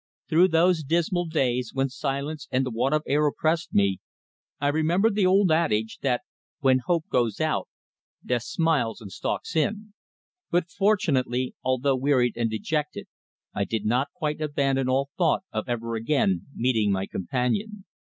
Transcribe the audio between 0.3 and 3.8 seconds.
those dismal days when silence and the want of air oppressed